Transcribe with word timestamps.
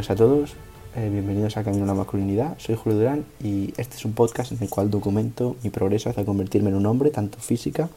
buenas 0.00 0.10
a 0.12 0.16
todos, 0.16 0.52
eh, 0.96 1.10
bienvenidos 1.12 1.58
a 1.58 1.62
Camino 1.62 1.84
a 1.84 1.88
la 1.88 1.92
Masculinidad. 1.92 2.58
Soy 2.58 2.74
Julio 2.74 3.00
Durán 3.00 3.26
y 3.44 3.74
este 3.76 3.96
es 3.96 4.06
un 4.06 4.14
podcast 4.14 4.50
en 4.50 4.56
el 4.62 4.70
cual 4.70 4.90
documento 4.90 5.56
mi 5.62 5.68
progreso 5.68 6.08
hacia 6.08 6.24
convertirme 6.24 6.70
en 6.70 6.76
un 6.76 6.86
hombre, 6.86 7.10
tanto 7.10 7.38
física 7.38 7.90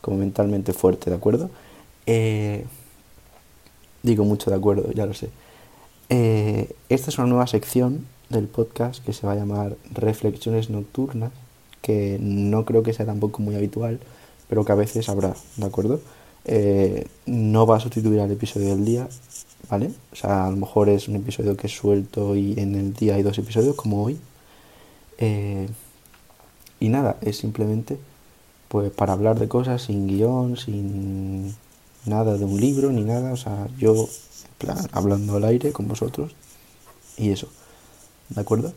como 0.00 0.16
mentalmente 0.16 0.72
fuerte, 0.72 1.10
¿de 1.10 1.16
acuerdo? 1.16 1.50
Eh, 2.06 2.64
digo 4.02 4.24
mucho 4.24 4.48
de 4.50 4.56
acuerdo, 4.56 4.90
ya 4.92 5.04
lo 5.04 5.12
sé. 5.12 5.28
Eh, 6.08 6.74
esta 6.88 7.10
es 7.10 7.18
una 7.18 7.26
nueva 7.26 7.46
sección 7.46 8.06
del 8.30 8.46
podcast 8.46 9.04
que 9.04 9.12
se 9.12 9.26
va 9.26 9.34
a 9.34 9.36
llamar 9.36 9.76
Reflexiones 9.92 10.70
Nocturnas, 10.70 11.32
que 11.82 12.16
no 12.22 12.64
creo 12.64 12.82
que 12.82 12.94
sea 12.94 13.04
tampoco 13.04 13.42
muy 13.42 13.54
habitual, 13.54 14.00
pero 14.48 14.64
que 14.64 14.72
a 14.72 14.76
veces 14.76 15.10
habrá, 15.10 15.34
¿de 15.58 15.66
acuerdo? 15.66 16.00
No 17.26 17.66
va 17.66 17.76
a 17.76 17.80
sustituir 17.80 18.20
al 18.20 18.30
episodio 18.30 18.70
del 18.70 18.84
día, 18.84 19.08
¿vale? 19.68 19.92
O 20.12 20.16
sea, 20.16 20.46
a 20.46 20.50
lo 20.50 20.56
mejor 20.56 20.88
es 20.88 21.08
un 21.08 21.16
episodio 21.16 21.56
que 21.56 21.68
suelto 21.68 22.36
y 22.36 22.58
en 22.58 22.74
el 22.74 22.92
día 22.94 23.14
hay 23.14 23.22
dos 23.22 23.38
episodios, 23.38 23.76
como 23.76 24.02
hoy. 24.02 24.18
Eh, 25.18 25.68
y 26.80 26.88
nada, 26.88 27.18
es 27.20 27.36
simplemente 27.36 27.98
pues 28.68 28.90
para 28.92 29.12
hablar 29.12 29.38
de 29.38 29.48
cosas 29.48 29.82
sin 29.82 30.06
guion, 30.06 30.56
sin 30.56 31.54
nada 32.06 32.36
de 32.36 32.44
un 32.44 32.60
libro 32.60 32.90
ni 32.90 33.02
nada. 33.02 33.32
O 33.32 33.36
sea, 33.36 33.68
yo, 33.78 33.94
en 33.94 34.54
plan, 34.58 34.78
hablando 34.92 35.36
al 35.36 35.44
aire 35.44 35.72
con 35.72 35.88
vosotros 35.88 36.34
y 37.16 37.30
eso. 37.30 37.48
¿De 38.28 38.40
acuerdo? 38.40 38.72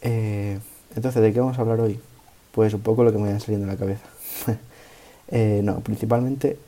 Eh, 0.00 0.58
entonces, 0.94 1.22
¿de 1.22 1.32
qué 1.32 1.40
vamos 1.40 1.58
a 1.58 1.60
hablar 1.60 1.80
hoy? 1.80 2.00
Pues 2.52 2.72
un 2.74 2.80
poco 2.80 3.04
lo 3.04 3.12
que 3.12 3.18
me 3.18 3.24
vaya 3.24 3.40
saliendo 3.40 3.66
en 3.66 3.72
la 3.72 3.78
cabeza. 3.78 4.04
Eh, 5.28 5.60
no, 5.64 5.80
principalmente 5.80 6.58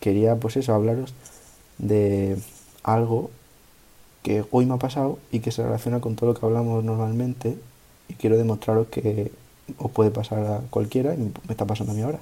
quería 0.00 0.36
pues 0.36 0.56
eso, 0.56 0.74
hablaros 0.74 1.14
de 1.78 2.36
algo 2.82 3.30
que 4.22 4.44
hoy 4.50 4.66
me 4.66 4.74
ha 4.74 4.78
pasado 4.78 5.18
y 5.30 5.40
que 5.40 5.50
se 5.50 5.62
relaciona 5.62 6.00
con 6.00 6.16
todo 6.16 6.32
lo 6.32 6.38
que 6.38 6.46
hablamos 6.46 6.82
normalmente 6.84 7.56
y 8.08 8.14
quiero 8.14 8.36
demostraros 8.36 8.88
que 8.88 9.32
os 9.78 9.90
puede 9.90 10.10
pasar 10.10 10.40
a 10.40 10.60
cualquiera 10.70 11.14
y 11.14 11.18
me 11.18 11.32
está 11.50 11.66
pasando 11.66 11.92
a 11.92 11.96
mí 11.96 12.02
ahora. 12.02 12.20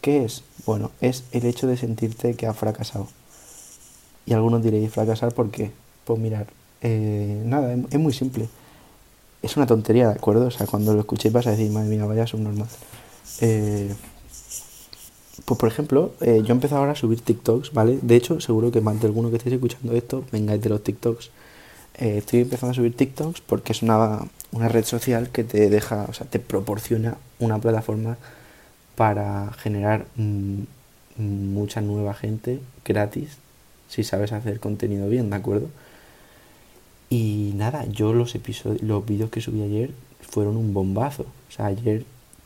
¿Qué 0.00 0.24
es? 0.24 0.44
Bueno, 0.66 0.90
es 1.00 1.24
el 1.32 1.46
hecho 1.46 1.66
de 1.66 1.76
sentirte 1.76 2.34
que 2.34 2.46
has 2.46 2.56
fracasado. 2.56 3.08
Y 4.26 4.34
algunos 4.34 4.62
diréis, 4.62 4.92
¿fracasar 4.92 5.32
por 5.32 5.50
qué? 5.50 5.70
Pues 6.04 6.18
mirar, 6.18 6.46
eh, 6.82 7.42
nada, 7.44 7.74
es, 7.90 7.98
muy 7.98 8.12
simple. 8.12 8.48
Es 9.42 9.56
una 9.56 9.66
tontería, 9.66 10.08
¿de 10.08 10.14
acuerdo? 10.14 10.46
O 10.46 10.50
sea, 10.50 10.66
cuando 10.66 10.94
lo 10.94 11.00
escuchéis 11.00 11.32
vas 11.32 11.46
a 11.46 11.50
decir, 11.50 11.70
madre 11.70 11.88
mía, 11.88 12.04
vaya 12.04 12.26
subnormal. 12.26 12.68
Eh, 13.40 13.94
pues 15.44 15.58
por 15.58 15.68
ejemplo, 15.68 16.14
eh, 16.20 16.42
yo 16.42 16.48
he 16.48 16.52
empezado 16.52 16.80
ahora 16.80 16.92
a 16.92 16.96
subir 16.96 17.20
TikToks, 17.20 17.72
¿vale? 17.72 17.98
De 18.02 18.16
hecho, 18.16 18.40
seguro 18.40 18.70
que 18.70 18.80
más 18.80 19.00
de 19.00 19.06
alguno 19.06 19.30
que 19.30 19.36
estéis 19.36 19.54
escuchando 19.54 19.92
esto 19.94 20.24
vengáis 20.32 20.62
de 20.62 20.68
los 20.70 20.82
TikToks. 20.82 21.30
Eh, 21.96 22.18
estoy 22.18 22.40
empezando 22.40 22.72
a 22.72 22.74
subir 22.74 22.96
TikToks 22.96 23.40
porque 23.40 23.72
es 23.72 23.82
una, 23.82 24.20
una 24.52 24.68
red 24.68 24.84
social 24.84 25.30
que 25.30 25.44
te 25.44 25.70
deja, 25.70 26.06
o 26.08 26.12
sea, 26.12 26.26
te 26.26 26.38
proporciona 26.38 27.16
una 27.38 27.58
plataforma 27.58 28.16
para 28.96 29.52
generar 29.54 30.06
mm, 30.16 30.62
mucha 31.18 31.80
nueva 31.80 32.14
gente 32.14 32.60
gratis 32.84 33.38
si 33.88 34.02
sabes 34.04 34.32
hacer 34.32 34.60
contenido 34.60 35.08
bien, 35.08 35.30
¿de 35.30 35.36
acuerdo? 35.36 35.68
Y 37.10 37.52
nada, 37.54 37.84
yo 37.86 38.12
los 38.12 38.34
episodios, 38.34 38.82
los 38.82 39.06
vídeos 39.06 39.30
que 39.30 39.40
subí 39.40 39.62
ayer 39.62 39.90
fueron 40.20 40.56
un 40.56 40.74
bombazo. 40.74 41.26
O 41.48 41.52
sea, 41.52 41.66
ayer 41.66 42.04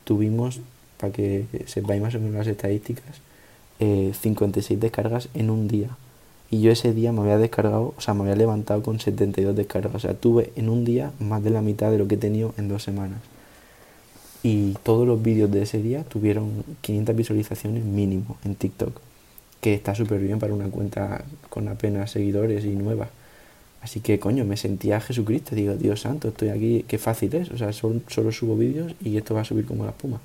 tuvimos 0.08 0.60
para 0.98 1.12
que 1.12 1.44
sepáis 1.66 2.00
más 2.00 2.14
o 2.14 2.18
menos 2.18 2.34
las 2.34 2.46
estadísticas, 2.46 3.20
56 3.78 4.70
eh, 4.70 4.80
descargas 4.80 5.28
en 5.34 5.50
un 5.50 5.68
día. 5.68 5.90
Y 6.50 6.62
yo 6.62 6.72
ese 6.72 6.94
día 6.94 7.12
me 7.12 7.20
había 7.20 7.36
descargado, 7.36 7.92
o 7.94 8.00
sea, 8.00 8.14
me 8.14 8.22
había 8.22 8.34
levantado 8.34 8.82
con 8.82 8.98
72 8.98 9.54
descargas. 9.54 9.94
O 9.94 9.98
sea, 9.98 10.14
tuve 10.14 10.50
en 10.56 10.70
un 10.70 10.86
día 10.86 11.12
más 11.20 11.44
de 11.44 11.50
la 11.50 11.60
mitad 11.60 11.90
de 11.90 11.98
lo 11.98 12.08
que 12.08 12.14
he 12.14 12.18
tenido 12.18 12.54
en 12.56 12.68
dos 12.68 12.82
semanas. 12.82 13.20
Y 14.42 14.72
todos 14.82 15.06
los 15.06 15.22
vídeos 15.22 15.50
de 15.50 15.62
ese 15.62 15.82
día 15.82 16.04
tuvieron 16.04 16.64
500 16.80 17.14
visualizaciones 17.14 17.84
mínimo 17.84 18.38
en 18.46 18.54
TikTok. 18.54 18.98
Que 19.60 19.74
está 19.74 19.94
súper 19.94 20.20
bien 20.20 20.38
para 20.38 20.54
una 20.54 20.70
cuenta 20.70 21.22
con 21.50 21.68
apenas 21.68 22.12
seguidores 22.12 22.64
y 22.64 22.70
nueva. 22.70 23.10
Así 23.80 24.00
que, 24.00 24.18
coño, 24.18 24.44
me 24.44 24.56
sentía 24.56 25.00
Jesucristo. 25.00 25.54
Digo, 25.54 25.74
Dios 25.74 26.00
santo, 26.00 26.28
estoy 26.28 26.48
aquí, 26.48 26.84
qué 26.88 26.98
fácil 26.98 27.34
es. 27.34 27.50
O 27.50 27.58
sea, 27.58 27.72
solo, 27.72 28.00
subo 28.32 28.56
vídeos 28.56 28.94
y 29.02 29.16
esto 29.16 29.34
va 29.34 29.42
a 29.42 29.44
subir 29.44 29.66
como 29.66 29.84
la 29.84 29.90
espuma. 29.90 30.20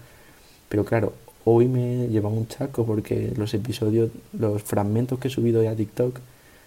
Pero 0.70 0.86
claro, 0.86 1.14
hoy 1.46 1.68
me 1.68 2.08
lleva 2.08 2.30
un 2.30 2.48
chaco 2.48 2.86
porque 2.86 3.32
los 3.38 3.54
episodios, 3.54 4.10
los 4.38 4.64
fragmentos 4.64 5.20
que 5.20 5.28
he 5.28 5.32
subido 5.32 5.62
ya 5.64 5.72
a 5.72 5.76
TikTok 5.76 6.20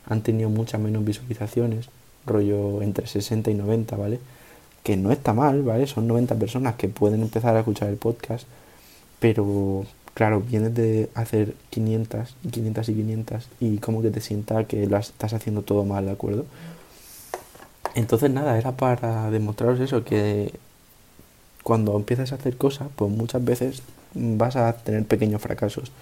han 0.09 0.23
tenido 0.23 0.49
muchas 0.49 0.81
menos 0.81 1.05
visualizaciones, 1.05 1.89
rollo 2.25 2.83
entre 2.83 3.07
60 3.07 3.51
y 3.51 3.55
90, 3.55 3.97
¿vale? 3.97 4.21
Que 4.85 4.97
no 4.97 5.11
está 5.11 5.33
mal, 5.35 5.63
¿vale? 5.63 5.89
Son 5.89 6.07
90 6.07 6.37
personas 6.37 6.77
que 6.77 6.89
pueden 6.89 7.23
empezar 7.23 7.57
a 7.57 7.61
escuchar 7.61 7.89
el 7.89 7.97
podcast, 7.97 8.47
pero 9.19 9.85
claro, 10.17 10.41
vienes 10.41 10.75
de 10.75 11.11
hacer 11.15 11.55
500 11.69 12.37
y 12.43 12.49
500 12.49 12.89
y 12.89 12.95
500 12.95 13.49
y 13.61 13.77
como 13.77 14.01
que 14.01 14.11
te 14.11 14.23
sienta 14.23 14.65
que 14.65 14.87
lo 14.87 14.97
estás 14.97 15.35
haciendo 15.35 15.61
todo 15.61 15.85
mal, 15.85 16.07
¿de 16.07 16.13
acuerdo? 16.13 16.47
Entonces 17.95 18.31
nada, 18.31 18.59
era 18.59 18.73
para 18.73 19.31
demostraros 19.31 19.79
eso, 19.79 20.05
que 20.05 20.55
cuando 21.63 21.95
empiezas 21.97 22.33
a 22.33 22.37
hacer 22.37 22.57
cosas, 22.57 22.89
pues 22.97 23.11
muchas 23.11 23.45
veces 23.45 23.83
vas 24.15 24.57
a 24.57 24.73
tener 24.73 25.05
pequeños 25.05 25.43
fracasos. 25.43 25.93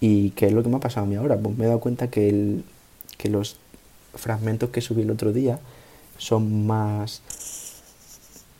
¿Y 0.00 0.30
qué 0.30 0.46
es 0.46 0.52
lo 0.52 0.62
que 0.62 0.68
me 0.68 0.76
ha 0.76 0.80
pasado 0.80 1.06
a 1.06 1.08
mí 1.08 1.16
ahora? 1.16 1.36
Pues 1.36 1.58
me 1.58 1.64
he 1.64 1.66
dado 1.66 1.80
cuenta 1.80 2.08
que, 2.08 2.28
el, 2.28 2.64
que 3.18 3.30
los 3.30 3.56
fragmentos 4.14 4.70
que 4.70 4.80
subí 4.80 5.02
el 5.02 5.10
otro 5.10 5.32
día 5.32 5.58
son 6.18 6.68
más... 6.68 7.20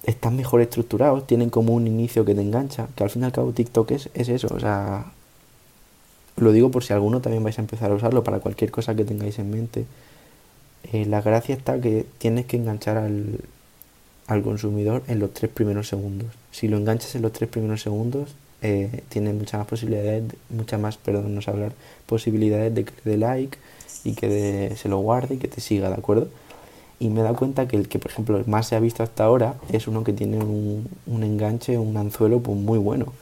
están 0.04 0.36
mejor 0.36 0.60
estructurados, 0.60 1.26
tienen 1.26 1.50
como 1.50 1.74
un 1.74 1.86
inicio 1.86 2.24
que 2.24 2.34
te 2.34 2.42
engancha, 2.42 2.88
que 2.96 3.04
al 3.04 3.10
fin 3.10 3.22
y 3.22 3.24
al 3.26 3.32
cabo 3.32 3.52
TikTok 3.52 3.90
es, 3.92 4.10
es 4.14 4.28
eso, 4.28 4.48
o 4.54 4.60
sea... 4.60 5.12
Lo 6.36 6.52
digo 6.52 6.70
por 6.70 6.82
si 6.82 6.94
alguno 6.94 7.20
también 7.20 7.42
vais 7.44 7.58
a 7.58 7.60
empezar 7.60 7.90
a 7.90 7.94
usarlo 7.94 8.24
para 8.24 8.40
cualquier 8.40 8.70
cosa 8.70 8.94
que 8.94 9.04
tengáis 9.04 9.38
en 9.38 9.50
mente. 9.50 9.84
Eh, 10.90 11.04
la 11.04 11.20
gracia 11.20 11.54
está 11.54 11.78
que 11.78 12.06
tienes 12.16 12.46
que 12.46 12.56
enganchar 12.56 12.96
al, 12.96 13.40
al 14.26 14.42
consumidor 14.42 15.02
en 15.06 15.18
los 15.18 15.34
tres 15.34 15.50
primeros 15.50 15.88
segundos. 15.88 16.28
Si 16.50 16.66
lo 16.68 16.78
enganchas 16.78 17.14
en 17.14 17.22
los 17.22 17.32
tres 17.32 17.50
primeros 17.50 17.82
segundos, 17.82 18.34
eh, 18.62 19.02
tiene 19.10 19.34
muchas 19.34 19.58
más 19.58 19.66
posibilidades, 19.66 20.24
muchas 20.48 20.80
más, 20.80 20.96
perdón, 20.96 21.34
no 21.34 21.42
sé 21.42 21.50
hablar, 21.50 21.72
posibilidades 22.06 22.74
de 22.74 22.84
que 22.84 22.92
te 22.92 23.10
dé 23.10 23.18
like 23.18 23.58
y 24.04 24.14
que 24.14 24.74
se 24.76 24.88
lo 24.88 24.98
guarde 24.98 25.34
y 25.34 25.38
que 25.38 25.48
te 25.48 25.60
siga, 25.60 25.88
¿de 25.88 25.96
acuerdo? 25.96 26.28
Y 27.00 27.08
me 27.08 27.20
he 27.20 27.22
dado 27.24 27.34
cuenta 27.34 27.66
que 27.66 27.76
el 27.76 27.88
que, 27.88 27.98
por 27.98 28.12
ejemplo, 28.12 28.40
más 28.46 28.68
se 28.68 28.76
ha 28.76 28.80
visto 28.80 29.02
hasta 29.02 29.24
ahora 29.24 29.54
es 29.72 29.88
uno 29.88 30.04
que 30.04 30.12
tiene 30.12 30.38
un, 30.38 30.86
un 31.06 31.24
enganche, 31.24 31.78
un 31.78 31.96
anzuelo 31.96 32.40
pues 32.40 32.56
muy 32.56 32.78
bueno, 32.78 33.12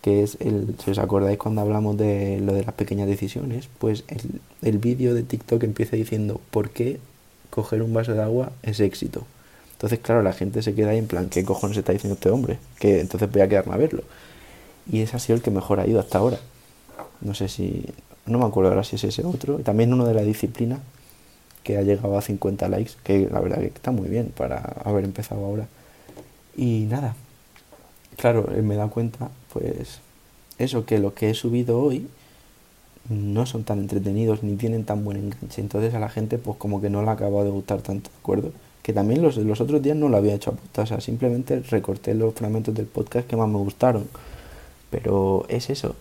que 0.00 0.22
es 0.22 0.38
el, 0.40 0.76
si 0.82 0.92
os 0.92 0.98
acordáis 0.98 1.36
cuando 1.36 1.60
hablamos 1.60 1.98
de 1.98 2.40
lo 2.40 2.54
de 2.54 2.64
las 2.64 2.74
pequeñas 2.74 3.08
decisiones, 3.08 3.68
pues 3.78 4.04
el, 4.08 4.40
el 4.62 4.78
vídeo 4.78 5.12
de 5.12 5.24
TikTok 5.24 5.64
empieza 5.64 5.96
diciendo 5.96 6.40
por 6.50 6.70
qué 6.70 7.00
coger 7.50 7.82
un 7.82 7.92
vaso 7.92 8.14
de 8.14 8.22
agua 8.22 8.52
es 8.62 8.80
éxito. 8.80 9.26
Entonces, 9.72 9.98
claro, 9.98 10.22
la 10.22 10.32
gente 10.32 10.62
se 10.62 10.74
queda 10.74 10.90
ahí 10.90 10.98
en 10.98 11.06
plan, 11.06 11.28
¿qué 11.28 11.44
cojones 11.44 11.76
está 11.76 11.92
diciendo 11.92 12.14
este 12.14 12.30
hombre? 12.30 12.58
Que 12.78 13.00
entonces 13.00 13.30
voy 13.30 13.42
a 13.42 13.48
quedarme 13.48 13.74
a 13.74 13.76
verlo. 13.76 14.04
Y 14.90 15.00
ese 15.00 15.16
ha 15.16 15.18
sido 15.18 15.36
el 15.36 15.42
que 15.42 15.50
mejor 15.50 15.80
ha 15.80 15.86
ido 15.86 16.00
hasta 16.00 16.18
ahora. 16.18 16.38
No 17.20 17.34
sé 17.34 17.48
si, 17.48 17.84
no 18.24 18.38
me 18.38 18.44
acuerdo 18.46 18.70
ahora 18.70 18.84
si 18.84 18.96
es 18.96 19.04
ese 19.04 19.24
otro. 19.24 19.58
También 19.58 19.92
uno 19.92 20.06
de 20.06 20.14
la 20.14 20.22
disciplina, 20.22 20.78
que 21.66 21.78
ha 21.78 21.82
llegado 21.82 22.16
a 22.16 22.22
50 22.22 22.68
likes, 22.68 22.92
que 23.02 23.28
la 23.28 23.40
verdad 23.40 23.58
que 23.58 23.66
está 23.66 23.90
muy 23.90 24.08
bien 24.08 24.32
para 24.36 24.58
haber 24.84 25.04
empezado 25.04 25.44
ahora. 25.44 25.66
Y 26.56 26.86
nada, 26.88 27.16
claro, 28.16 28.48
me 28.62 28.74
he 28.74 28.76
dado 28.76 28.90
cuenta, 28.90 29.30
pues, 29.52 29.98
eso, 30.58 30.86
que 30.86 30.98
lo 31.00 31.12
que 31.14 31.30
he 31.30 31.34
subido 31.34 31.80
hoy 31.80 32.06
no 33.08 33.46
son 33.46 33.64
tan 33.64 33.80
entretenidos 33.80 34.44
ni 34.44 34.54
tienen 34.54 34.84
tan 34.84 35.04
buen 35.04 35.16
enganche. 35.16 35.60
Entonces 35.60 35.92
a 35.94 35.98
la 35.98 36.08
gente, 36.08 36.38
pues 36.38 36.56
como 36.56 36.80
que 36.80 36.88
no 36.88 37.02
le 37.02 37.08
ha 37.08 37.12
acabado 37.12 37.44
de 37.44 37.50
gustar 37.50 37.82
tanto, 37.82 38.10
¿de 38.10 38.16
acuerdo? 38.18 38.52
que 38.84 38.92
también 38.92 39.20
los, 39.20 39.36
los 39.36 39.60
otros 39.60 39.82
días 39.82 39.96
no 39.96 40.08
lo 40.08 40.16
había 40.16 40.34
hecho 40.34 40.56
a 40.76 40.80
o 40.82 40.86
sea, 40.86 41.00
simplemente 41.00 41.58
recorté 41.58 42.14
los 42.14 42.34
fragmentos 42.34 42.72
del 42.72 42.86
podcast 42.86 43.26
que 43.26 43.34
más 43.34 43.48
me 43.48 43.58
gustaron. 43.58 44.06
Pero 44.92 45.44
es 45.48 45.70
eso. 45.70 45.96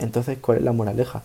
Entonces, 0.00 0.38
¿cuál 0.40 0.58
es 0.58 0.64
la 0.64 0.72
moraleja? 0.72 1.22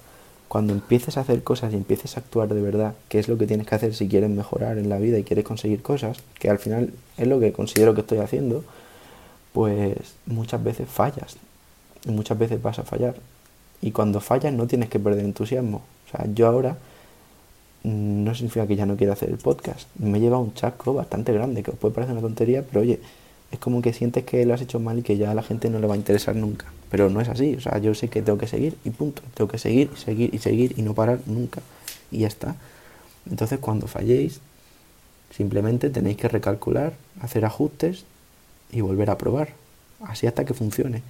Cuando 0.49 0.73
empieces 0.73 1.15
a 1.15 1.21
hacer 1.21 1.43
cosas 1.43 1.71
y 1.71 1.77
empieces 1.77 2.17
a 2.17 2.21
actuar 2.21 2.49
de 2.49 2.59
verdad, 2.61 2.95
que 3.07 3.19
es 3.19 3.27
lo 3.29 3.37
que 3.37 3.45
tienes 3.45 3.67
que 3.67 3.75
hacer 3.75 3.93
si 3.93 4.09
quieres 4.09 4.31
mejorar 4.31 4.79
en 4.79 4.89
la 4.89 4.97
vida 4.97 5.19
y 5.19 5.23
quieres 5.23 5.45
conseguir 5.45 5.83
cosas, 5.83 6.17
que 6.39 6.49
al 6.49 6.57
final 6.57 6.91
es 7.17 7.27
lo 7.27 7.39
que 7.39 7.53
considero 7.53 7.93
que 7.93 8.01
estoy 8.01 8.17
haciendo, 8.17 8.63
pues 9.53 9.95
muchas 10.25 10.63
veces 10.63 10.89
fallas. 10.89 11.37
Y 12.03 12.11
muchas 12.11 12.37
veces 12.39 12.61
vas 12.61 12.79
a 12.79 12.83
fallar. 12.83 13.15
Y 13.79 13.91
cuando 13.91 14.21
fallas 14.21 14.51
no 14.51 14.65
tienes 14.65 14.89
que 14.89 14.99
perder 14.99 15.23
entusiasmo. 15.23 15.83
O 16.07 16.17
sea, 16.17 16.25
yo 16.33 16.47
ahora 16.47 16.77
no 17.83 18.33
significa 18.33 18.65
que 18.65 18.75
ya 18.75 18.87
no 18.87 18.97
quiera 18.97 19.13
hacer 19.13 19.29
el 19.29 19.37
podcast. 19.37 19.87
Me 19.99 20.19
lleva 20.19 20.39
un 20.39 20.55
chasco 20.55 20.95
bastante 20.95 21.31
grande, 21.31 21.61
que 21.61 21.69
os 21.69 21.77
puede 21.77 21.93
parecer 21.93 22.13
una 22.13 22.21
tontería, 22.21 22.63
pero 22.63 22.81
oye, 22.81 22.99
es 23.51 23.59
como 23.59 23.81
que 23.81 23.93
sientes 23.93 24.23
que 24.23 24.45
lo 24.45 24.53
has 24.53 24.61
hecho 24.61 24.79
mal 24.79 24.99
y 24.99 25.01
que 25.01 25.17
ya 25.17 25.31
a 25.31 25.33
la 25.33 25.43
gente 25.43 25.69
no 25.69 25.79
le 25.79 25.87
va 25.87 25.95
a 25.95 25.97
interesar 25.97 26.35
nunca. 26.35 26.67
Pero 26.91 27.09
no 27.09 27.21
es 27.21 27.29
así, 27.29 27.55
o 27.55 27.61
sea, 27.61 27.77
yo 27.77 27.93
sé 27.93 28.07
que 28.07 28.21
tengo 28.21 28.37
que 28.37 28.47
seguir 28.47 28.77
y 28.83 28.89
punto. 28.89 29.21
Tengo 29.33 29.49
que 29.49 29.57
seguir 29.57 29.89
y 29.93 29.97
seguir 29.97 30.33
y 30.33 30.39
seguir 30.39 30.73
y 30.77 30.81
no 30.81 30.93
parar 30.93 31.19
nunca. 31.25 31.61
Y 32.11 32.19
ya 32.19 32.27
está. 32.27 32.55
Entonces 33.29 33.59
cuando 33.59 33.87
falléis, 33.87 34.39
simplemente 35.35 35.89
tenéis 35.89 36.17
que 36.17 36.27
recalcular, 36.27 36.93
hacer 37.21 37.45
ajustes 37.45 38.05
y 38.71 38.81
volver 38.81 39.09
a 39.09 39.17
probar. 39.17 39.49
Así 40.01 40.27
hasta 40.27 40.45
que 40.45 40.53
funcione. 40.53 41.03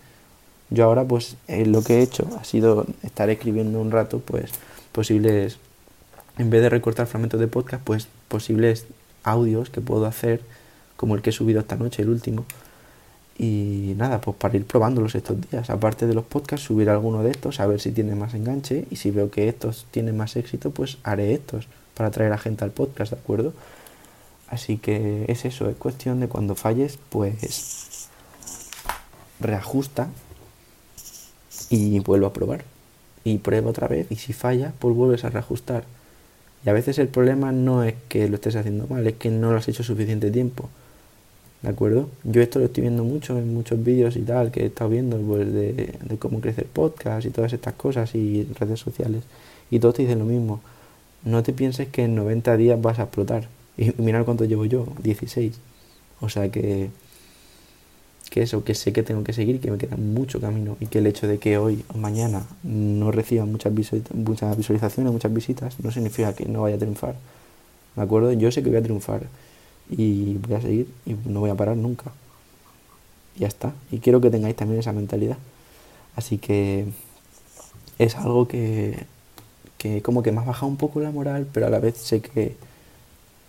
Yo 0.70 0.86
ahora 0.86 1.04
pues 1.04 1.36
eh, 1.48 1.66
lo 1.66 1.84
que 1.84 2.00
he 2.00 2.02
hecho 2.02 2.28
ha 2.40 2.44
sido 2.44 2.86
estar 3.04 3.30
escribiendo 3.30 3.80
un 3.80 3.92
rato 3.92 4.20
pues 4.20 4.52
posibles, 4.92 5.58
en 6.38 6.50
vez 6.50 6.62
de 6.62 6.70
recortar 6.70 7.08
fragmentos 7.08 7.40
de 7.40 7.48
podcast, 7.48 7.84
pues 7.84 8.08
posibles 8.28 8.86
audios 9.24 9.70
que 9.70 9.82
puedo 9.82 10.06
hacer, 10.06 10.42
como 11.00 11.16
el 11.16 11.22
que 11.22 11.30
he 11.30 11.34
subido 11.34 11.62
esta 11.62 11.78
noche, 11.78 12.02
el 12.02 12.10
último. 12.10 12.44
Y 13.38 13.94
nada, 13.96 14.20
pues 14.20 14.36
para 14.36 14.58
ir 14.58 14.66
probándolos 14.66 15.16
estos 15.16 15.38
días. 15.50 15.70
Aparte 15.70 16.06
de 16.06 16.14
los 16.14 16.26
podcasts, 16.26 16.68
subir 16.68 16.90
alguno 16.90 17.24
de 17.24 17.32
estos, 17.32 17.62
a 17.62 17.68
ver 17.68 17.80
si 17.80 17.94
tiene 17.94 18.16
más 18.16 18.34
enganche. 18.34 18.86
Y 18.92 18.98
si 18.98 19.10
veo 19.10 19.32
que 19.32 19.48
estos 19.48 19.86
tienen 19.92 20.18
más 20.18 20.36
éxito, 20.36 20.72
pues 20.72 20.98
haré 21.04 21.34
estos 21.34 21.70
para 21.94 22.12
traer 22.12 22.34
a 22.34 22.38
gente 22.38 22.66
al 22.66 22.72
podcast, 22.72 23.14
¿de 23.14 23.18
acuerdo? 23.18 23.54
Así 24.50 24.76
que 24.76 25.24
es 25.30 25.46
eso, 25.46 25.70
es 25.70 25.78
cuestión 25.78 26.20
de 26.20 26.28
cuando 26.28 26.56
falles, 26.56 27.00
pues 27.10 28.10
reajusta 29.40 30.10
y 31.70 32.00
vuelvo 32.02 32.28
a 32.28 32.34
probar. 32.34 32.66
Y 33.24 33.38
prueba 33.38 33.70
otra 33.70 33.88
vez 33.88 34.12
y 34.12 34.18
si 34.18 34.34
falla, 34.34 34.74
pues 34.80 34.94
vuelves 34.94 35.24
a 35.24 35.30
reajustar. 35.30 35.86
Y 36.66 36.70
a 36.70 36.74
veces 36.74 37.00
el 37.00 37.08
problema 37.08 37.54
no 37.54 37.84
es 37.84 37.96
que 38.10 38.28
lo 38.28 38.36
estés 38.36 38.58
haciendo 38.58 38.86
mal, 38.88 39.08
es 39.08 39.14
que 39.14 39.30
no 39.30 39.52
lo 39.52 39.58
has 39.60 39.70
hecho 39.70 39.84
suficiente 39.84 40.30
tiempo. 40.30 40.68
¿De 41.62 41.70
acuerdo? 41.70 42.10
Yo 42.24 42.42
esto 42.42 42.60
lo 42.60 42.66
estoy 42.66 42.84
viendo 42.84 43.04
mucho 43.04 43.38
en 43.38 43.54
muchos 43.54 43.84
vídeos 43.84 44.16
y 44.16 44.22
tal 44.22 44.52
que 44.52 44.62
he 44.64 44.66
estado 44.68 44.90
viendo 44.90 45.18
pues, 45.18 45.52
de, 45.52 45.98
de 46.02 46.18
cómo 46.18 46.40
crecer 46.40 46.66
podcast 46.68 47.26
y 47.26 47.32
todas 47.32 47.52
estas 47.52 47.74
cosas 47.74 48.16
y 48.16 48.48
redes 48.60 48.80
sociales. 48.80 49.24
Y 49.70 49.80
todos 49.80 49.96
te 49.96 50.04
dicen 50.04 50.20
lo 50.20 50.26
mismo. 50.26 50.62
No 51.24 51.44
te 51.44 51.52
pienses 51.54 51.90
que 51.90 52.04
en 52.04 52.16
90 52.16 52.56
días 52.58 52.82
vas 52.82 53.00
a 53.00 53.04
explotar. 53.04 53.50
Y 53.78 53.92
mirad 54.02 54.26
cuánto 54.26 54.46
llevo 54.46 54.66
yo, 54.66 54.88
16. 55.04 55.60
O 56.22 56.30
sea 56.30 56.50
que 56.50 56.90
que 58.30 58.44
eso, 58.44 58.64
que 58.64 58.76
sé 58.76 58.94
que 58.94 59.04
tengo 59.04 59.24
que 59.24 59.34
seguir, 59.34 59.60
que 59.60 59.72
me 59.72 59.78
queda 59.78 59.98
mucho 59.98 60.40
camino 60.40 60.78
y 60.80 60.86
que 60.86 61.00
el 61.00 61.08
hecho 61.08 61.28
de 61.28 61.40
que 61.40 61.58
hoy 61.58 61.84
o 61.94 61.98
mañana 61.98 62.46
no 62.64 63.12
reciba 63.12 63.46
muchas, 63.46 63.74
muchas 64.14 64.58
visualizaciones, 64.58 65.12
muchas 65.12 65.34
visitas, 65.34 65.80
no 65.80 65.92
significa 65.92 66.34
que 66.34 66.46
no 66.46 66.62
vaya 66.62 66.76
a 66.76 66.80
triunfar. 66.80 67.16
¿De 67.96 68.02
acuerdo? 68.02 68.32
Yo 68.34 68.52
sé 68.52 68.64
que 68.64 68.70
voy 68.70 68.78
a 68.78 68.84
triunfar 68.84 69.24
y 69.90 70.36
voy 70.38 70.56
a 70.56 70.62
seguir 70.62 70.88
y 71.06 71.16
no 71.26 71.40
voy 71.42 71.50
a 71.50 71.56
parar 71.56 71.78
nunca. 71.78 72.12
ya 73.38 73.48
está. 73.48 73.74
Y 73.92 74.00
quiero 74.00 74.22
que 74.22 74.30
tengáis 74.30 74.56
también 74.56 74.80
esa 74.80 74.94
mentalidad. 74.94 75.38
Así 76.16 76.38
que 76.38 76.86
es 77.98 78.16
algo 78.16 78.48
que, 78.48 79.06
que 79.78 80.02
como 80.02 80.24
que 80.24 80.32
me 80.32 80.40
ha 80.42 80.44
bajado 80.44 80.68
un 80.68 80.78
poco 80.78 81.00
la 81.00 81.12
moral, 81.12 81.48
pero 81.54 81.68
a 81.68 81.70
la 81.70 81.80
vez 81.80 81.98
sé 81.98 82.22
que 82.22 82.56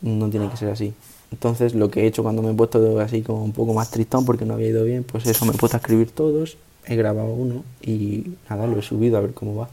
no 0.00 0.30
tiene 0.30 0.48
que 0.50 0.56
ser 0.56 0.70
así. 0.70 0.94
Entonces 1.32 1.74
lo 1.74 1.90
que 1.90 2.02
he 2.02 2.06
hecho 2.06 2.22
cuando 2.22 2.42
me 2.42 2.50
he 2.50 2.54
puesto 2.54 3.00
así 3.00 3.22
como 3.22 3.44
un 3.44 3.52
poco 3.52 3.74
más 3.74 3.90
tristón 3.90 4.24
porque 4.24 4.44
no 4.44 4.54
había 4.54 4.68
ido 4.68 4.84
bien, 4.84 5.04
pues 5.04 5.26
eso, 5.26 5.44
me 5.44 5.52
he 5.52 5.56
puesto 5.56 5.76
a 5.76 5.80
escribir 5.80 6.10
todos, 6.10 6.56
he 6.86 6.96
grabado 6.96 7.32
uno 7.32 7.64
y 7.82 8.34
nada, 8.48 8.66
lo 8.66 8.78
he 8.78 8.82
subido 8.82 9.18
a 9.18 9.20
ver 9.20 9.34
cómo 9.34 9.56
va. 9.56 9.68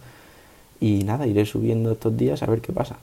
Y 0.79 1.03
nada, 1.03 1.25
iré 1.25 1.45
subiendo 1.45 1.91
estos 1.91 2.15
días 2.15 2.43
a 2.43 2.45
ver 2.45 2.61
qué 2.61 2.71
pasa. 2.71 2.97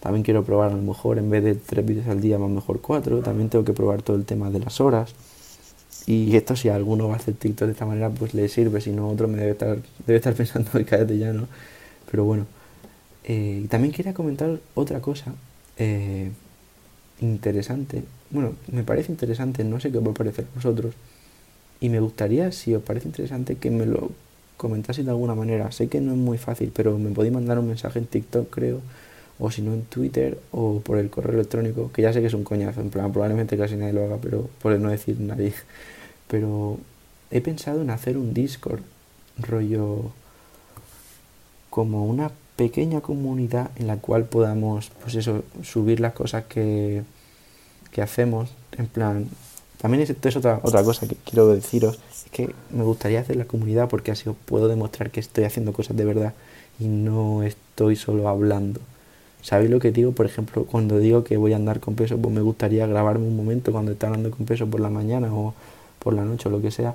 También 0.00 0.22
quiero 0.22 0.44
probar 0.44 0.70
a 0.70 0.76
lo 0.76 0.82
mejor 0.82 1.18
en 1.18 1.28
vez 1.28 1.42
de 1.42 1.54
tres 1.54 1.84
vídeos 1.84 2.06
al 2.06 2.20
día, 2.20 2.38
lo 2.38 2.48
mejor 2.48 2.80
cuatro. 2.80 3.20
También 3.20 3.48
tengo 3.48 3.64
que 3.64 3.72
probar 3.72 4.02
todo 4.02 4.16
el 4.16 4.24
tema 4.24 4.50
de 4.50 4.60
las 4.60 4.80
horas. 4.80 5.14
Y 6.06 6.36
esto 6.36 6.56
si 6.56 6.68
alguno 6.68 7.08
va 7.08 7.14
a 7.14 7.16
hacer 7.16 7.34
TikTok 7.34 7.66
de 7.66 7.72
esta 7.72 7.86
manera, 7.86 8.10
pues 8.10 8.32
le 8.34 8.48
sirve. 8.48 8.80
Si 8.80 8.90
no, 8.90 9.08
otro 9.08 9.28
me 9.28 9.38
debe 9.38 9.50
estar, 9.52 9.78
debe 10.06 10.16
estar 10.16 10.34
pensando, 10.34 10.70
cállate 10.86 11.18
ya, 11.18 11.32
¿no? 11.32 11.46
Pero 12.10 12.24
bueno. 12.24 12.46
Eh, 13.24 13.62
y 13.64 13.68
también 13.68 13.92
quería 13.92 14.14
comentar 14.14 14.58
otra 14.74 15.00
cosa. 15.00 15.34
Eh, 15.76 16.30
interesante. 17.20 18.04
Bueno, 18.30 18.54
me 18.72 18.84
parece 18.84 19.12
interesante, 19.12 19.64
no 19.64 19.80
sé 19.80 19.90
qué 19.90 19.98
os 19.98 20.06
va 20.06 20.12
a 20.12 20.14
parecer 20.14 20.46
vosotros. 20.54 20.94
Y 21.80 21.88
me 21.90 22.00
gustaría, 22.00 22.52
si 22.52 22.74
os 22.74 22.82
parece 22.82 23.08
interesante, 23.08 23.56
que 23.56 23.70
me 23.70 23.86
lo 23.86 24.10
comentaseis 24.56 25.06
de 25.06 25.12
alguna 25.12 25.34
manera. 25.34 25.70
Sé 25.72 25.88
que 25.88 26.00
no 26.00 26.12
es 26.12 26.18
muy 26.18 26.38
fácil, 26.38 26.72
pero 26.74 26.98
me 26.98 27.10
podéis 27.10 27.34
mandar 27.34 27.58
un 27.58 27.68
mensaje 27.68 27.98
en 27.98 28.06
TikTok, 28.06 28.50
creo, 28.50 28.80
o 29.40 29.50
si 29.50 29.62
no 29.62 29.72
en 29.72 29.82
Twitter, 29.82 30.38
o 30.52 30.80
por 30.80 30.98
el 30.98 31.10
correo 31.10 31.34
electrónico, 31.34 31.90
que 31.92 32.02
ya 32.02 32.12
sé 32.12 32.20
que 32.20 32.26
es 32.26 32.34
un 32.34 32.44
coñazo, 32.44 32.80
en 32.80 32.90
plan, 32.90 33.12
probablemente 33.12 33.56
casi 33.56 33.76
nadie 33.76 33.92
lo 33.92 34.04
haga, 34.04 34.18
pero 34.20 34.48
por 34.60 34.78
no 34.78 34.90
decir 34.90 35.20
nadie. 35.20 35.52
Pero 36.28 36.78
he 37.30 37.40
pensado 37.40 37.82
en 37.82 37.90
hacer 37.90 38.18
un 38.18 38.34
Discord, 38.34 38.80
rollo 39.38 40.10
como 41.70 42.06
una 42.06 42.32
pequeña 42.56 43.00
comunidad 43.00 43.70
en 43.76 43.86
la 43.86 43.98
cual 43.98 44.24
podamos, 44.24 44.90
pues 45.02 45.14
eso, 45.14 45.44
subir 45.62 46.00
las 46.00 46.12
cosas 46.12 46.44
que, 46.44 47.04
que 47.92 48.02
hacemos. 48.02 48.50
En 48.76 48.88
plan, 48.88 49.28
también 49.80 50.02
esto 50.02 50.28
es 50.28 50.36
otra, 50.36 50.60
otra 50.62 50.82
cosa 50.82 51.06
que 51.06 51.14
quiero 51.14 51.46
deciros, 51.48 52.00
es 52.10 52.30
que 52.32 52.52
me 52.70 52.82
gustaría 52.82 53.20
hacer 53.20 53.36
la 53.36 53.44
comunidad 53.44 53.88
porque 53.88 54.10
así 54.10 54.28
os 54.28 54.36
puedo 54.36 54.66
demostrar 54.66 55.10
que 55.10 55.20
estoy 55.20 55.44
haciendo 55.44 55.72
cosas 55.72 55.96
de 55.96 56.04
verdad 56.04 56.34
y 56.80 56.88
no 56.88 57.44
estoy 57.44 57.94
solo 57.94 58.28
hablando. 58.28 58.80
¿Sabéis 59.42 59.70
lo 59.70 59.78
que 59.80 59.92
digo? 59.92 60.12
Por 60.12 60.26
ejemplo, 60.26 60.64
cuando 60.64 60.98
digo 60.98 61.24
que 61.24 61.36
voy 61.36 61.52
a 61.52 61.56
andar 61.56 61.80
con 61.80 61.94
peso, 61.94 62.18
pues 62.18 62.34
me 62.34 62.40
gustaría 62.40 62.86
grabarme 62.86 63.26
un 63.26 63.36
momento 63.36 63.72
cuando 63.72 63.92
esté 63.92 64.06
andando 64.06 64.30
con 64.30 64.46
peso 64.46 64.66
por 64.66 64.80
la 64.80 64.90
mañana 64.90 65.32
o 65.32 65.54
por 65.98 66.14
la 66.14 66.24
noche 66.24 66.48
o 66.48 66.52
lo 66.52 66.60
que 66.60 66.70
sea 66.70 66.94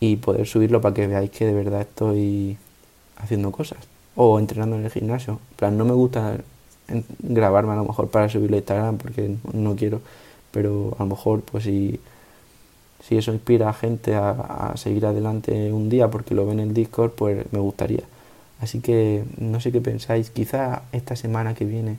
y 0.00 0.16
poder 0.16 0.46
subirlo 0.46 0.80
para 0.80 0.94
que 0.94 1.06
veáis 1.06 1.30
que 1.30 1.46
de 1.46 1.54
verdad 1.54 1.82
estoy 1.82 2.58
haciendo 3.16 3.50
cosas 3.52 3.78
o 4.14 4.38
entrenando 4.38 4.76
en 4.76 4.84
el 4.84 4.90
gimnasio. 4.90 5.40
Plan, 5.56 5.76
no 5.76 5.84
me 5.84 5.92
gusta 5.92 6.38
grabarme 7.20 7.72
a 7.72 7.76
lo 7.76 7.84
mejor 7.84 8.08
para 8.08 8.28
subirlo 8.28 8.56
a 8.56 8.58
Instagram 8.58 8.98
porque 8.98 9.36
no 9.52 9.76
quiero, 9.76 10.00
pero 10.50 10.94
a 10.98 11.02
lo 11.02 11.10
mejor 11.10 11.42
pues 11.42 11.64
si, 11.64 12.00
si 13.06 13.16
eso 13.16 13.32
inspira 13.32 13.68
a 13.68 13.72
gente 13.72 14.14
a, 14.14 14.72
seguir 14.76 15.06
adelante 15.06 15.72
un 15.72 15.88
día 15.88 16.10
porque 16.10 16.34
lo 16.34 16.46
ven 16.46 16.60
en 16.60 16.68
el 16.68 16.74
Discord, 16.74 17.12
pues 17.12 17.46
me 17.52 17.58
gustaría. 17.58 18.02
Así 18.60 18.80
que 18.80 19.24
no 19.38 19.60
sé 19.60 19.72
qué 19.72 19.80
pensáis, 19.80 20.30
quizá 20.30 20.82
esta 20.92 21.16
semana 21.16 21.54
que 21.54 21.64
viene 21.64 21.98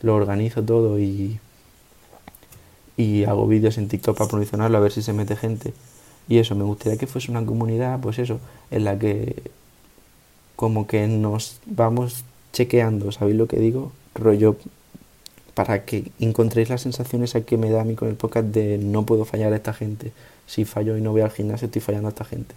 lo 0.00 0.14
organizo 0.14 0.62
todo 0.62 0.98
y, 0.98 1.38
y 2.96 3.24
hago 3.24 3.46
vídeos 3.46 3.78
en 3.78 3.88
TikTok 3.88 4.16
para 4.16 4.30
promocionarlo 4.30 4.78
a 4.78 4.80
ver 4.80 4.92
si 4.92 5.02
se 5.02 5.12
mete 5.12 5.36
gente. 5.36 5.74
Y 6.28 6.38
eso, 6.38 6.54
me 6.54 6.64
gustaría 6.64 6.98
que 6.98 7.06
fuese 7.06 7.30
una 7.30 7.44
comunidad, 7.44 8.00
pues 8.00 8.18
eso, 8.18 8.40
en 8.70 8.84
la 8.84 8.98
que 8.98 9.42
como 10.56 10.86
que 10.86 11.06
nos 11.06 11.60
vamos 11.66 12.24
chequeando, 12.52 13.12
¿sabéis 13.12 13.36
lo 13.36 13.46
que 13.46 13.58
digo? 13.58 13.92
Rollo 14.14 14.56
para 15.54 15.84
que 15.84 16.12
encontréis 16.20 16.68
las 16.68 16.82
sensaciones 16.82 17.36
que 17.44 17.56
me 17.56 17.68
da 17.68 17.80
a 17.80 17.84
mí 17.84 17.96
con 17.96 18.08
el 18.08 18.14
podcast 18.14 18.46
de 18.46 18.78
no 18.78 19.04
puedo 19.04 19.24
fallar 19.24 19.52
a 19.52 19.56
esta 19.56 19.72
gente. 19.72 20.12
Si 20.46 20.64
fallo 20.64 20.96
y 20.96 21.00
no 21.00 21.10
voy 21.10 21.22
al 21.22 21.32
gimnasio, 21.32 21.66
estoy 21.66 21.82
fallando 21.82 22.06
a 22.06 22.10
esta 22.10 22.24
gente. 22.24 22.54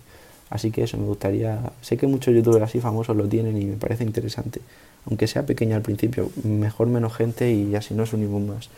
Así 0.52 0.70
que 0.70 0.84
eso 0.84 0.98
me 0.98 1.06
gustaría. 1.06 1.60
Sé 1.82 1.98
que 1.98 2.06
muchos 2.06 2.36
youtubers 2.36 2.66
así 2.66 2.80
famosos 2.80 3.18
lo 3.18 3.28
tienen 3.28 3.60
y 3.60 3.66
me 3.66 3.78
parece 3.78 4.04
interesante. 4.04 4.62
Aunque 5.08 5.26
sea 5.26 5.46
pequeño 5.48 5.76
al 5.76 5.82
principio, 5.82 6.30
mejor 6.44 6.88
menos 6.88 7.16
gente 7.16 7.52
y 7.52 7.74
así 7.76 7.96
no 7.96 8.04
unimos 8.14 8.42
más. 8.42 8.70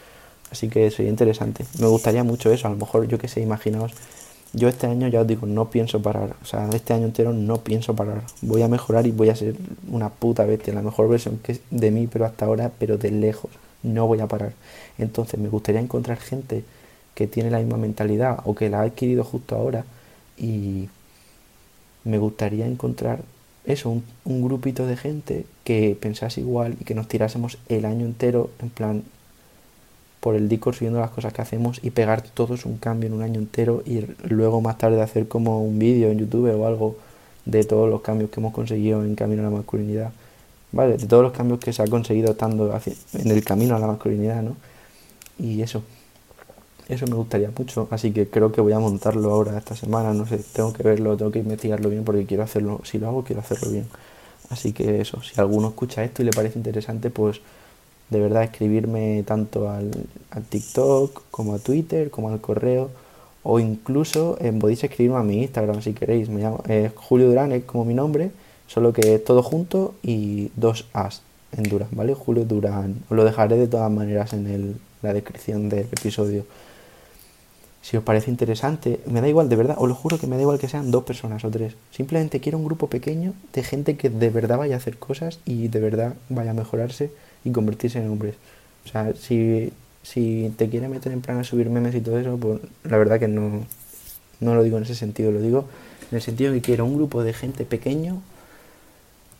Así 0.51 0.70
que 0.70 0.89
sería 0.92 1.10
interesante. 1.10 1.65
Me 1.80 1.88
gustaría 1.88 2.24
mucho 2.24 2.53
eso. 2.53 2.68
A 2.68 2.72
lo 2.72 2.77
mejor, 2.77 3.08
yo 3.08 3.18
que 3.18 3.27
sé, 3.27 3.42
imaginaos 3.42 3.92
yo 4.53 4.68
este 4.68 4.86
año 4.86 5.08
ya 5.08 5.22
os 5.22 5.27
digo, 5.27 5.48
no 5.48 5.70
pienso 5.72 6.01
parar. 6.01 6.36
O 6.42 6.46
sea, 6.46 6.70
este 6.70 6.94
año 6.94 7.06
entero 7.06 7.34
no 7.34 7.58
pienso 7.63 7.96
parar. 7.96 8.22
Voy 8.42 8.62
a 8.62 8.68
mejorar 8.68 9.08
y 9.08 9.12
voy 9.12 9.30
a 9.30 9.36
ser 9.36 9.56
una 9.89 10.10
puta 10.10 10.46
bestia, 10.46 10.74
la 10.74 10.84
mejor 10.84 11.10
versión 11.10 11.39
que 11.39 11.60
de 11.72 11.89
mí, 11.89 12.08
pero 12.08 12.25
hasta 12.25 12.46
ahora, 12.46 12.72
pero 12.77 12.98
de 12.98 13.10
lejos. 13.12 13.50
No 13.82 14.06
voy 14.06 14.20
a 14.22 14.27
parar. 14.27 14.53
Entonces, 15.00 15.39
me 15.39 15.50
gustaría 15.50 15.82
encontrar 15.82 16.20
gente 16.20 16.63
que 17.15 17.27
tiene 17.27 17.50
la 17.50 17.60
misma 17.60 17.77
mentalidad 17.77 18.39
o 18.46 18.53
que 18.53 18.70
la 18.70 18.82
ha 18.82 18.84
adquirido 18.84 19.24
justo 19.24 19.56
ahora 19.56 19.86
y 20.38 20.88
me 22.03 22.17
gustaría 22.17 22.67
encontrar 22.67 23.22
eso, 23.65 24.01
un, 24.25 24.43
grupito 24.43 24.86
de 24.86 24.98
gente 24.98 25.45
que 25.63 25.98
pensase 26.00 26.41
igual 26.41 26.75
y 26.79 26.83
que 26.83 26.95
nos 26.95 27.07
tirásemos 27.07 27.57
el 27.69 27.86
año 27.86 28.05
entero 28.05 28.50
en 28.60 28.69
plan 28.69 29.03
por 30.19 30.36
el 30.36 30.50
Discord 30.50 30.75
subiendo 30.75 31.00
las 31.00 31.12
cosas 31.12 31.33
que 31.33 31.41
hacemos 31.41 31.79
y 31.81 31.91
pegar 31.91 32.22
todos 32.22 32.65
un 32.65 32.77
cambio 32.77 33.07
en 33.07 33.13
un 33.13 33.22
año 33.22 33.39
entero 33.39 33.83
y 33.86 34.05
luego 34.27 34.62
más 34.62 34.77
tarde 34.77 35.01
hacer 35.01 35.27
como 35.27 35.63
un 35.63 35.79
vídeo 35.79 36.10
en 36.10 36.19
YouTube 36.19 36.53
o 36.53 36.67
algo 36.67 36.98
de 37.45 37.63
todos 37.63 37.89
los 37.89 38.01
cambios 38.01 38.29
que 38.29 38.39
hemos 38.39 38.53
conseguido 38.53 39.03
en 39.03 39.15
camino 39.15 39.41
a 39.41 39.45
la 39.45 39.57
masculinidad. 39.57 40.12
Vale, 40.72 40.98
de 40.98 41.05
todos 41.07 41.24
los 41.24 41.33
cambios 41.33 41.60
que 41.60 41.72
se 41.72 41.83
ha 41.83 41.88
conseguido 41.88 42.31
estando 42.31 42.77
en 43.13 43.31
el 43.31 43.43
camino 43.43 43.75
a 43.75 43.79
la 43.79 43.88
masculinidad, 43.88 44.41
¿no? 44.41 44.55
Y 45.38 45.62
eso, 45.62 45.83
eso 46.90 47.08
me 47.08 47.16
gustaría 47.16 47.50
mucho, 47.58 47.88
así 47.92 48.12
que 48.12 48.30
creo 48.30 48.52
que 48.52 48.62
voy 48.62 48.74
a 48.74 48.80
montarlo 48.80 49.32
ahora 49.32 49.58
esta 49.58 49.75
semana, 49.75 50.13
no 50.13 50.25
sé, 50.25 50.40
tengo 50.54 50.74
que 50.74 50.84
verlo, 50.84 51.16
tengo 51.18 51.32
que 51.32 51.40
investigarlo 51.40 51.90
bien 51.90 52.04
porque 52.04 52.25
quiero 52.25 52.44
hacerlo, 52.44 52.82
si 52.84 53.00
lo 53.00 53.08
hago 53.08 53.24
quiero 53.24 53.42
hacerlo 53.42 53.72
bien. 53.72 53.88
Así 54.50 54.74
que 54.74 55.02
eso, 55.02 55.22
si 55.22 55.40
alguno 55.40 55.70
escucha 55.70 56.04
esto 56.04 56.22
y 56.22 56.25
le 56.25 56.32
parece 56.32 56.60
interesante, 56.60 57.10
pues 57.10 57.42
de 58.10 58.20
verdad 58.20 58.44
escribirme 58.44 59.24
tanto 59.25 59.70
al, 59.70 59.92
TikTok 60.50 61.24
como 61.32 61.56
a 61.56 61.60
Twitter 61.60 62.10
como 62.10 62.30
al 62.30 62.42
correo 62.42 62.90
o 63.44 63.60
incluso 63.60 64.38
eh, 64.40 64.52
podéis 64.52 64.84
escribirme 64.84 65.18
a 65.20 65.24
mi 65.24 65.42
Instagram 65.42 65.82
si 65.82 65.94
queréis. 65.94 66.30
Me 66.30 66.42
llamo 66.42 66.63
Julio 66.96 67.28
Durán, 67.28 67.52
es 67.52 67.63
como 67.66 67.86
mi 67.86 67.94
nombre, 67.94 68.32
solo 68.68 68.94
que 68.94 69.16
es 69.16 69.24
todo 69.24 69.44
junto 69.44 69.96
y 70.04 70.52
dos 70.56 70.86
As. 70.94 71.22
en 71.52 71.63
Durán, 71.63 71.90
¿vale? 71.92 72.13
Julio 72.13 72.46
Durán. 72.46 73.04
Os 73.10 73.18
lo 73.18 73.24
dejaré 73.25 73.58
de 73.58 73.68
todas 73.68 73.92
maneras 73.92 74.34
en 74.34 74.48
el, 74.48 74.75
la 75.02 75.13
descripción 75.13 75.70
del 75.70 75.88
episodio. 75.92 76.46
Si 77.84 77.98
os 77.98 78.04
parece 78.04 78.32
interesante, 78.32 79.02
me 79.12 79.20
da 79.20 79.28
igual, 79.28 79.50
de 79.50 79.58
verdad, 79.58 79.75
os 79.78 79.90
lo 79.90 79.94
juro 79.94 80.18
que 80.18 80.25
me 80.25 80.38
da 80.38 80.42
igual 80.42 80.58
que 80.58 80.70
sean 80.70 80.90
dos 80.90 81.04
personas 81.04 81.44
o 81.44 81.52
tres. 81.52 81.75
Simplemente 81.92 82.40
quiero 82.40 82.58
un 82.58 82.63
grupo 82.63 82.88
pequeño 82.88 83.34
de 83.52 83.62
gente 83.62 83.98
que 83.98 84.10
de 84.10 84.30
verdad 84.30 84.58
vaya 84.58 84.75
a 84.75 84.78
hacer 84.78 84.98
cosas 84.98 85.40
y 85.44 85.68
de 85.68 85.82
verdad 85.82 86.16
vaya 86.30 86.52
a 86.52 86.54
mejorarse 86.54 87.12
y 87.44 87.52
convertirse 87.52 88.00
en 88.00 88.10
hombres. 88.10 88.36
O 88.86 88.88
sea, 88.88 89.13
si, 89.20 89.74
si 90.02 90.54
te 90.56 90.70
quiere 90.70 90.88
meter 90.88 91.12
en 91.12 91.20
plan 91.20 91.40
a 91.40 91.44
subir 91.44 91.70
memes 91.70 91.94
y 91.94 92.00
todo 92.00 92.18
eso, 92.18 92.38
pues 92.38 92.62
la 92.86 92.98
verdad 92.98 93.20
que 93.20 93.28
no, 93.28 93.66
no 94.40 94.56
lo 94.56 94.63
digo 94.63 94.78
en 94.78 94.84
ese 94.84 94.96
sentido, 94.96 95.34
lo 95.34 95.42
digo 95.42 95.66
en 96.10 96.16
el 96.16 96.22
sentido 96.22 96.54
que 96.54 96.62
quiero 96.62 96.86
un 96.86 96.96
grupo 96.96 97.22
de 97.22 97.34
gente 97.34 97.66
pequeño 97.66 98.22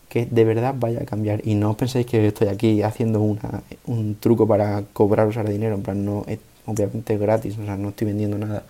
que 0.10 0.26
de 0.26 0.44
verdad 0.44 0.76
vaya 0.78 1.02
a 1.02 1.06
cambiar. 1.06 1.48
Y 1.48 1.56
no 1.56 1.78
penséis 1.78 2.06
que 2.06 2.28
estoy 2.28 2.50
aquí 2.50 2.82
haciendo 2.82 3.22
una, 3.22 3.64
un 3.86 4.16
truco 4.20 4.46
para 4.46 4.84
cobraros 4.92 5.38
ahora 5.38 5.50
dinero, 5.50 5.76
en 5.76 5.82
plan, 5.82 6.04
no, 6.04 6.26
obviamente 6.65 7.17
gratis, 7.17 7.58
o 7.58 7.65
sea, 7.65 7.77
no 7.77 7.89
estoy 7.89 8.08
vendiendo 8.08 8.38
nada. 8.38 8.63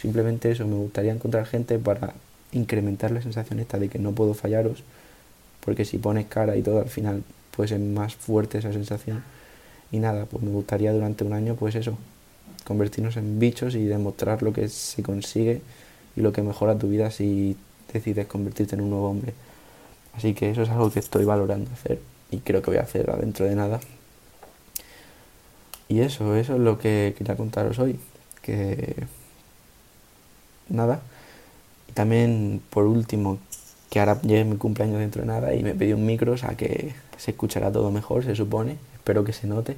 Simplemente 0.00 0.50
eso, 0.50 0.66
me 0.66 0.76
gustaría 0.76 1.12
encontrar 1.12 1.46
gente 1.46 1.78
para 1.78 2.14
incrementar 2.52 3.10
la 3.10 3.22
sensación 3.22 3.60
esta 3.60 3.78
de 3.78 3.88
que 3.88 3.98
no 3.98 4.12
puedo 4.12 4.34
fallaros, 4.34 4.82
porque 5.64 5.84
si 5.84 5.98
pones 5.98 6.26
cara 6.26 6.56
y 6.56 6.62
todo, 6.62 6.80
al 6.80 6.88
final 6.88 7.22
puede 7.54 7.68
ser 7.68 7.80
más 7.80 8.14
fuerte 8.14 8.58
esa 8.58 8.72
sensación. 8.72 9.22
Y 9.92 9.98
nada, 9.98 10.24
pues 10.26 10.42
me 10.42 10.50
gustaría 10.50 10.92
durante 10.92 11.24
un 11.24 11.32
año, 11.32 11.56
pues 11.56 11.74
eso, 11.74 11.98
convertirnos 12.64 13.16
en 13.16 13.38
bichos 13.38 13.74
y 13.74 13.84
demostrar 13.84 14.42
lo 14.42 14.52
que 14.52 14.68
se 14.68 15.02
consigue 15.02 15.60
y 16.16 16.20
lo 16.20 16.32
que 16.32 16.42
mejora 16.42 16.78
tu 16.78 16.88
vida 16.88 17.10
si 17.10 17.56
decides 17.92 18.26
convertirte 18.26 18.76
en 18.76 18.82
un 18.82 18.90
nuevo 18.90 19.10
hombre. 19.10 19.34
Así 20.14 20.34
que 20.34 20.50
eso 20.50 20.62
es 20.62 20.70
algo 20.70 20.90
que 20.90 21.00
estoy 21.00 21.24
valorando 21.24 21.70
hacer 21.72 22.00
y 22.30 22.38
creo 22.38 22.62
que 22.62 22.70
voy 22.70 22.78
a 22.78 22.82
hacer 22.82 23.06
dentro 23.18 23.46
de 23.46 23.54
nada. 23.54 23.80
Y 25.90 26.02
eso, 26.02 26.36
eso 26.36 26.54
es 26.54 26.60
lo 26.60 26.78
que 26.78 27.14
quería 27.18 27.36
contaros 27.36 27.80
hoy. 27.80 27.98
Que 28.42 28.94
nada. 30.68 31.00
También, 31.94 32.62
por 32.70 32.86
último, 32.86 33.38
que 33.90 33.98
ahora 33.98 34.22
llegue 34.22 34.44
mi 34.44 34.56
cumpleaños 34.56 35.00
dentro 35.00 35.22
de 35.22 35.26
nada 35.26 35.52
y 35.52 35.64
me 35.64 35.74
pedí 35.74 35.92
un 35.92 36.06
micro, 36.06 36.32
o 36.32 36.36
sea 36.36 36.50
que 36.56 36.94
se 37.18 37.32
escuchará 37.32 37.72
todo 37.72 37.90
mejor, 37.90 38.24
se 38.24 38.36
supone. 38.36 38.76
Espero 38.94 39.24
que 39.24 39.32
se 39.32 39.48
note. 39.48 39.76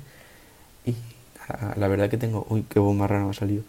Y 0.84 0.94
la 1.76 1.88
verdad 1.88 2.10
que 2.10 2.18
tengo. 2.18 2.46
Uy, 2.50 2.66
qué 2.68 2.78
bomba 2.78 3.06
rara 3.06 3.24
me 3.24 3.30
ha 3.30 3.32
salido. 3.32 3.62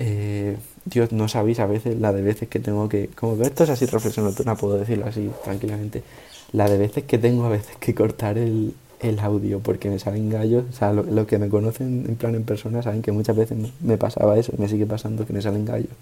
Eh, 0.00 0.56
Dios, 0.84 1.12
no 1.12 1.28
sabéis 1.28 1.60
a 1.60 1.66
veces 1.66 2.00
la 2.00 2.12
de 2.12 2.22
veces 2.22 2.48
que 2.48 2.58
tengo 2.58 2.88
que. 2.88 3.08
Como 3.08 3.38
que 3.38 3.44
esto 3.44 3.62
es 3.62 3.70
así 3.70 3.86
reflexión 3.86 4.34
no 4.44 4.56
puedo 4.56 4.78
decirlo 4.78 5.06
así 5.06 5.30
tranquilamente. 5.44 6.02
La 6.50 6.68
de 6.68 6.76
veces 6.76 7.04
que 7.04 7.18
tengo 7.18 7.44
a 7.44 7.50
veces 7.50 7.76
que 7.78 7.94
cortar 7.94 8.36
el, 8.36 8.74
el 9.04 9.20
audio 9.20 9.60
porque 9.60 9.90
me 9.90 9.98
salen 9.98 10.30
gallos. 10.30 10.64
O 10.70 10.72
sea, 10.72 10.92
los 10.92 11.06
lo 11.06 11.26
que 11.26 11.38
me 11.38 11.48
conocen 11.48 12.06
en 12.08 12.16
plan 12.16 12.34
en 12.34 12.44
persona 12.44 12.82
saben 12.82 13.02
que 13.02 13.12
muchas 13.12 13.36
veces 13.36 13.58
me, 13.80 13.98
pasaba 13.98 14.38
eso 14.38 14.52
y 14.56 14.60
me 14.60 14.68
sigue 14.68 14.86
pasando 14.86 15.26
que 15.26 15.32
me 15.32 15.42
salen 15.42 15.64
gallos. 15.64 15.92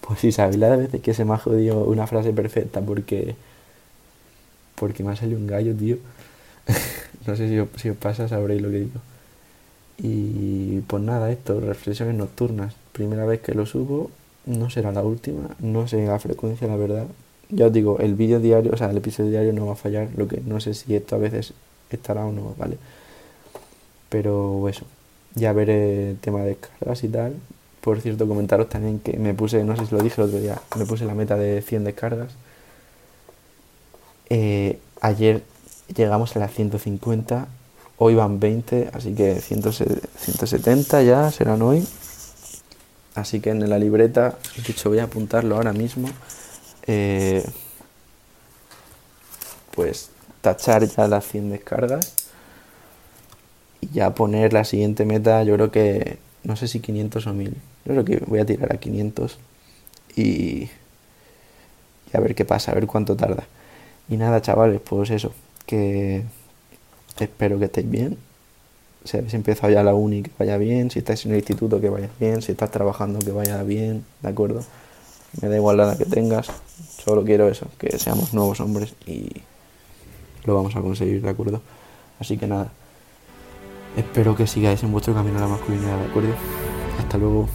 Pues 0.00 0.20
sí, 0.20 0.32
sabéis 0.32 0.58
la 0.58 0.70
de 0.70 0.76
veces 0.78 1.00
que 1.00 1.14
se 1.14 1.24
me 1.24 1.34
ha 1.34 1.38
jodido 1.38 1.84
una 1.84 2.06
frase 2.06 2.32
perfecta 2.32 2.80
porque. 2.80 3.36
Porque 4.76 5.04
me 5.04 5.12
ha 5.12 5.16
salido 5.16 5.38
un 5.38 5.46
gallo, 5.46 5.74
tío. 5.74 5.98
no 7.26 7.36
sé 7.36 7.48
si 7.48 7.80
si 7.80 7.90
os 7.90 7.96
pasa, 7.96 8.28
sabréis 8.28 8.62
lo 8.62 8.70
que 8.70 8.78
digo. 8.78 9.00
Y 9.98 10.80
pues 10.80 11.02
nada, 11.02 11.30
esto, 11.30 11.60
reflexiones 11.60 12.16
nocturnas. 12.16 12.74
Primera 12.92 13.24
vez 13.26 13.40
que 13.40 13.54
lo 13.54 13.66
subo, 13.66 14.10
no 14.46 14.70
será 14.70 14.92
la 14.92 15.02
última, 15.02 15.50
no 15.60 15.86
sé 15.88 16.04
la 16.06 16.18
frecuencia, 16.18 16.66
la 16.66 16.76
verdad. 16.76 17.06
Ya 17.50 17.66
os 17.66 17.72
digo, 17.72 17.98
el 18.00 18.14
vídeo 18.14 18.40
diario, 18.40 18.72
o 18.72 18.76
sea, 18.76 18.90
el 18.90 18.96
episodio 18.96 19.30
diario 19.30 19.52
no 19.52 19.66
va 19.66 19.72
a 19.74 19.76
fallar, 19.76 20.08
lo 20.16 20.26
que 20.28 20.40
no 20.40 20.60
sé 20.60 20.74
si 20.74 20.94
esto 20.96 21.16
a 21.16 21.18
veces 21.18 21.54
estará 21.96 22.24
o 22.24 22.32
no, 22.32 22.54
¿vale? 22.58 22.78
Pero 24.08 24.68
eso, 24.68 24.84
ya 25.34 25.52
veré 25.52 26.10
el 26.10 26.18
tema 26.18 26.40
de 26.40 26.48
descargas 26.50 27.04
y 27.04 27.08
tal. 27.08 27.36
Por 27.80 28.00
cierto, 28.00 28.28
comentaros 28.28 28.68
también 28.68 29.00
que 29.00 29.18
me 29.18 29.34
puse, 29.34 29.64
no 29.64 29.76
sé 29.76 29.86
si 29.86 29.94
lo 29.94 30.02
dije 30.02 30.20
el 30.20 30.28
otro 30.28 30.40
día, 30.40 30.60
me 30.76 30.86
puse 30.86 31.04
la 31.04 31.14
meta 31.14 31.36
de 31.36 31.62
100 31.62 31.84
descargas. 31.84 32.32
Eh, 34.30 34.78
ayer 35.00 35.42
llegamos 35.94 36.36
a 36.36 36.38
las 36.38 36.52
150 36.52 37.48
Hoy 38.04 38.16
van 38.16 38.40
20, 38.40 38.90
así 38.94 39.14
que 39.14 39.40
170 39.40 41.02
ya 41.02 41.30
serán 41.30 41.62
hoy. 41.62 41.86
Así 43.14 43.38
que 43.38 43.50
en 43.50 43.70
la 43.70 43.78
libreta, 43.78 44.38
he 44.58 44.62
dicho, 44.62 44.88
voy 44.88 44.98
a 44.98 45.04
apuntarlo 45.04 45.54
ahora 45.54 45.72
mismo. 45.72 46.08
Eh, 46.88 47.44
pues 49.70 50.10
tachar 50.42 50.86
ya 50.86 51.08
las 51.08 51.26
100 51.26 51.50
descargas. 51.50 52.14
Y 53.80 53.88
ya 53.88 54.14
poner 54.14 54.52
la 54.52 54.64
siguiente 54.64 55.06
meta, 55.06 55.42
yo 55.44 55.54
creo 55.54 55.70
que, 55.70 56.18
no 56.44 56.56
sé 56.56 56.68
si 56.68 56.80
500 56.80 57.26
o 57.26 57.32
1000. 57.32 57.56
Yo 57.86 57.92
creo 57.92 58.04
que 58.04 58.16
voy 58.26 58.40
a 58.40 58.46
tirar 58.46 58.72
a 58.74 58.76
500 58.78 59.38
y, 60.16 60.68
a 62.12 62.20
ver 62.20 62.34
qué 62.34 62.44
pasa, 62.44 62.72
a 62.72 62.74
ver 62.74 62.86
cuánto 62.86 63.16
tarda. 63.16 63.44
Y 64.10 64.18
nada, 64.18 64.42
chavales, 64.42 64.80
pues 64.80 65.10
eso, 65.10 65.32
que 65.64 66.24
Espero 67.18 67.58
que 67.58 67.66
estéis 67.66 67.90
bien. 67.90 68.18
Si 69.04 69.16
habéis 69.16 69.34
empezado 69.34 69.72
ya 69.72 69.82
la 69.82 69.94
uni, 69.94 70.22
que 70.22 70.30
vaya 70.38 70.56
bien. 70.56 70.90
Si 70.90 71.00
estáis 71.00 71.24
en 71.26 71.32
el 71.32 71.38
instituto, 71.38 71.80
que 71.80 71.88
vaya 71.88 72.08
bien. 72.18 72.42
Si 72.42 72.52
estás 72.52 72.70
trabajando, 72.70 73.18
que 73.18 73.32
vaya 73.32 73.62
bien. 73.62 74.04
¿De 74.22 74.28
acuerdo? 74.28 74.64
Me 75.40 75.48
da 75.48 75.56
igual 75.56 75.76
la 75.76 75.84
edad 75.84 75.98
que 75.98 76.04
tengas. 76.04 76.48
Solo 77.04 77.24
quiero 77.24 77.48
eso, 77.48 77.66
que 77.78 77.98
seamos 77.98 78.32
nuevos 78.32 78.60
hombres 78.60 78.94
y 79.06 79.28
lo 80.44 80.54
vamos 80.54 80.74
a 80.76 80.80
conseguir, 80.80 81.22
¿de 81.22 81.30
acuerdo? 81.30 81.60
Así 82.20 82.36
que 82.36 82.46
nada. 82.46 82.70
Espero 83.96 84.34
que 84.34 84.46
sigáis 84.46 84.82
en 84.82 84.92
vuestro 84.92 85.14
camino 85.14 85.38
a 85.38 85.42
la 85.42 85.48
masculinidad, 85.48 85.98
¿de 85.98 86.06
acuerdo? 86.06 86.34
Hasta 86.98 87.18
luego. 87.18 87.48